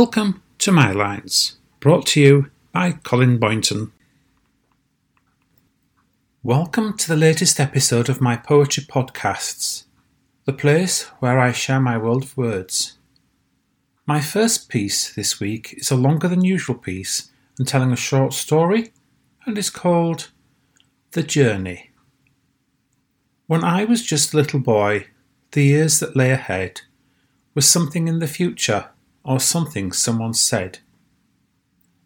[0.00, 3.92] Welcome to My Lines, brought to you by Colin Boynton.
[6.42, 9.84] Welcome to the latest episode of my poetry podcasts,
[10.44, 12.98] the place where I share my world of words.
[14.04, 18.34] My first piece this week is a longer than usual piece and telling a short
[18.34, 18.92] story,
[19.46, 20.30] and is called
[21.12, 21.92] The Journey.
[23.46, 25.06] When I was just a little boy,
[25.52, 26.82] the years that lay ahead
[27.54, 28.90] was something in the future
[29.26, 30.78] or something someone said.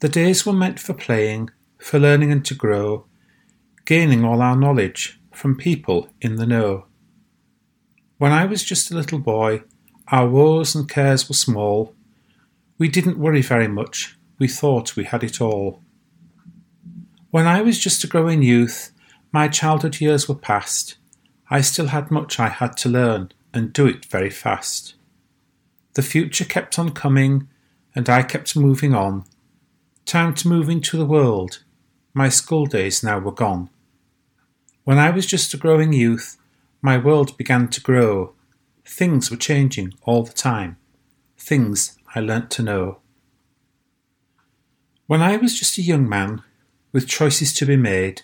[0.00, 3.06] The days were meant for playing, for learning and to grow,
[3.84, 6.86] gaining all our knowledge from people in the know.
[8.18, 9.62] When I was just a little boy,
[10.08, 11.94] our woes and cares were small.
[12.78, 15.82] We didn't worry very much, we thought we had it all.
[17.30, 18.92] When I was just a growing youth,
[19.32, 20.96] my childhood years were past.
[21.50, 24.94] I still had much I had to learn, and do it very fast.
[25.94, 27.48] The future kept on coming,
[27.94, 29.24] and I kept moving on.
[30.06, 31.62] Time to move into the world.
[32.14, 33.70] My school days now were gone.
[34.84, 36.36] When I was just a growing youth,
[36.80, 38.34] my world began to grow.
[38.84, 40.76] Things were changing all the time.
[41.38, 42.98] Things I learnt to know.
[45.06, 46.42] When I was just a young man,
[46.92, 48.22] with choices to be made,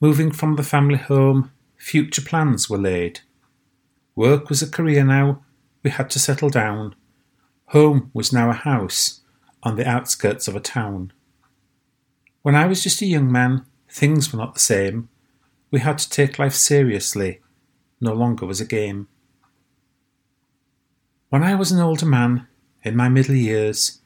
[0.00, 3.20] moving from the family home, future plans were laid.
[4.14, 5.42] Work was a career now,
[5.86, 6.96] we had to settle down.
[7.66, 9.20] Home was now a house
[9.62, 11.12] on the outskirts of a town.
[12.42, 15.08] When I was just a young man, things were not the same.
[15.70, 17.38] We had to take life seriously,
[18.00, 19.06] no longer was a game.
[21.28, 22.48] When I was an older man,
[22.82, 24.00] in my middle years,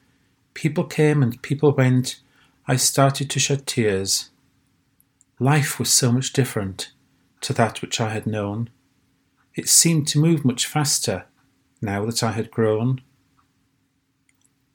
[0.53, 2.21] people came and people went,
[2.67, 4.29] I started to shed tears.
[5.39, 6.91] Life was so much different
[7.39, 8.69] to that which I had known.
[9.55, 11.25] It seemed to move much faster
[11.81, 13.01] now that I had grown.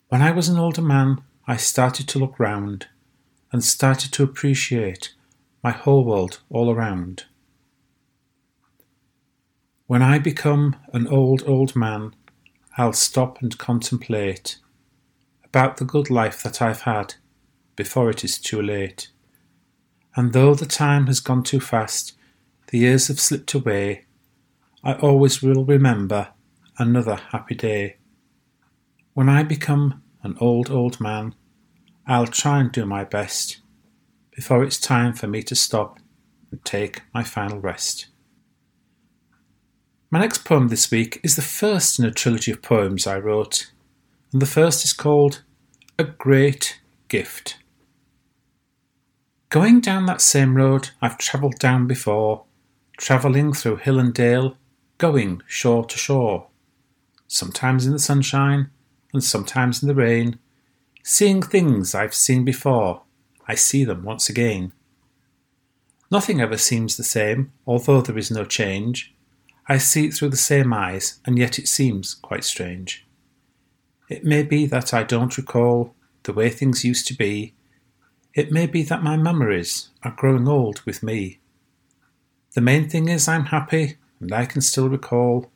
[0.09, 2.89] When I was an older man, I started to look round
[3.53, 5.15] and started to appreciate
[5.62, 7.25] my whole world all around.
[9.87, 12.15] When I become an old, old man,
[12.77, 14.59] I'll stop and contemplate
[15.44, 17.15] about the good life that I've had
[17.77, 19.09] before it is too late.
[20.17, 22.15] And though the time has gone too fast,
[22.69, 24.06] the years have slipped away,
[24.83, 26.28] I always will remember
[26.78, 27.97] another happy day.
[29.14, 31.34] When I become an old, old man,
[32.06, 33.60] I'll try and do my best
[34.34, 35.98] before it's time for me to stop
[36.50, 38.06] and take my final rest.
[40.10, 43.72] My next poem this week is the first in a trilogy of poems I wrote,
[44.32, 45.43] and the first is called
[45.98, 47.58] A Great Gift.
[49.48, 52.44] Going down that same road I've travelled down before,
[52.98, 54.58] travelling through hill and dale,
[54.98, 56.48] going shore to shore
[57.28, 58.70] sometimes in the sunshine
[59.12, 60.38] and sometimes in the rain.
[61.03, 63.03] Seeing things I've seen before,
[63.48, 64.72] I see them once again.
[66.10, 69.14] Nothing ever seems the same, although there is no change.
[69.69, 73.04] I see it through the same eyes, and yet it seems quite strange.
[74.08, 77.54] It may be that I don't recall the way things used to be.
[78.34, 81.41] It may be that my memories are growing old with me.
[82.54, 85.50] The main thing is I'm happy, and I can still recall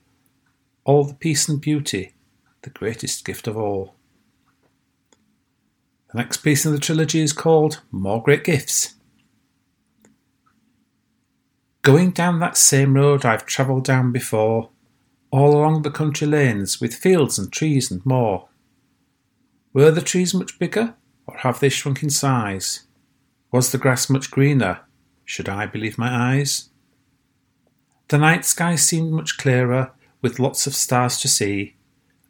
[0.84, 2.14] all the peace and beauty,
[2.62, 3.94] the greatest gift of all.
[6.12, 8.94] The next piece in the trilogy is called More Great Gifts.
[11.82, 14.70] Going down that same road I've travelled down before,
[15.30, 18.48] all along the country lanes with fields and trees and more.
[19.72, 20.94] Were the trees much bigger,
[21.26, 22.86] or have they shrunk in size?
[23.52, 24.80] Was the grass much greener?
[25.24, 26.70] Should I believe my eyes?
[28.08, 29.92] The night sky seemed much clearer,
[30.22, 31.76] with lots of stars to see,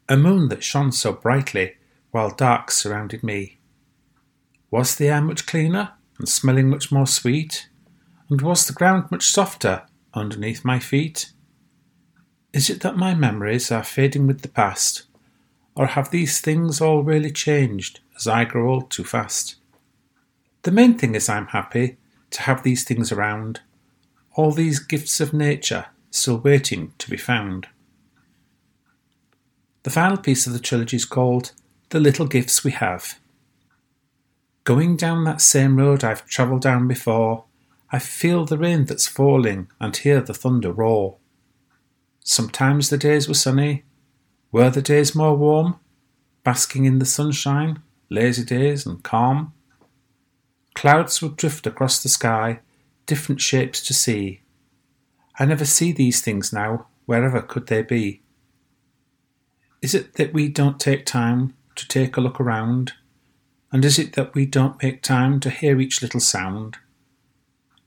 [0.08, 1.76] a moon that shone so brightly
[2.10, 3.58] while dark surrounded me.
[4.70, 7.68] Was the air much cleaner and smelling much more sweet?
[8.28, 9.82] And was the ground much softer
[10.14, 11.32] underneath my feet?
[12.52, 15.04] Is it that my memories are fading with the past,
[15.74, 19.56] or have these things all really changed as I grow old too fast?
[20.62, 21.96] The main thing is I'm happy
[22.30, 23.60] to have these things around,
[24.34, 27.68] all these gifts of nature still waiting to be found.
[29.82, 31.52] The final piece of the trilogy is called
[31.88, 33.18] The Little Gifts We Have.
[34.64, 37.44] Going down that same road I've travelled down before,
[37.90, 41.16] I feel the rain that's falling and hear the thunder roar.
[42.22, 43.84] Sometimes the days were sunny.
[44.52, 45.80] Were the days more warm?
[46.44, 49.54] Basking in the sunshine, lazy days and calm?
[50.74, 52.60] Clouds would drift across the sky,
[53.06, 54.42] different shapes to see.
[55.38, 58.20] I never see these things now, wherever could they be?
[59.82, 62.92] Is it that we don't take time to take a look around?
[63.72, 66.76] And is it that we don't make time to hear each little sound?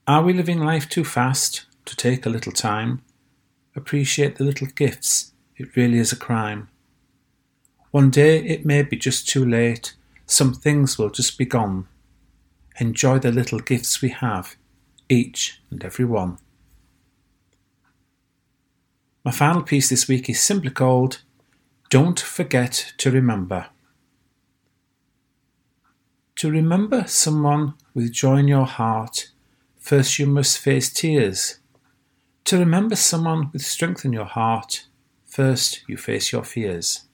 [0.06, 3.02] Are we living life too fast to take a little time?
[3.76, 6.68] Appreciate the little gifts, it really is a crime.
[7.92, 9.94] One day it may be just too late,
[10.26, 11.86] some things will just be gone.
[12.80, 14.56] Enjoy the little gifts we have,
[15.08, 16.38] each and every one.
[19.24, 21.22] My final piece this week is simply called
[21.94, 23.66] Don't Forget to Remember.
[26.34, 29.28] To remember someone with joy in your heart,
[29.78, 31.60] first you must face tears.
[32.46, 34.88] To remember someone with strength in your heart,
[35.24, 37.04] first you face your fears.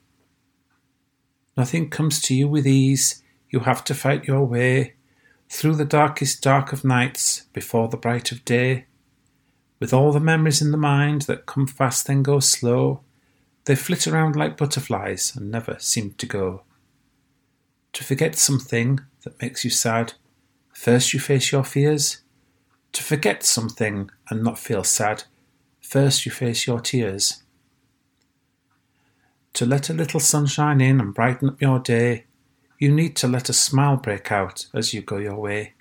[1.58, 4.94] Nothing comes to you with ease, you have to fight your way
[5.50, 8.86] through the darkest dark of nights before the bright of day.
[9.78, 13.02] With all the memories in the mind that come fast then go slow,
[13.64, 16.62] they flit around like butterflies and never seem to go.
[17.94, 20.14] To forget something that makes you sad,
[20.72, 22.22] first you face your fears.
[22.92, 25.24] To forget something and not feel sad,
[25.80, 27.42] first you face your tears.
[29.54, 32.24] To let a little sunshine in and brighten up your day,
[32.78, 35.74] you need to let a smile break out as you go your way.